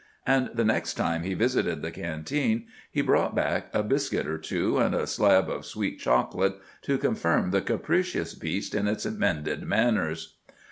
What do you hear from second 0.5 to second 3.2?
the next time he visited the canteen he